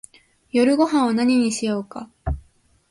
[0.51, 2.09] 夜ごはんは何にしようか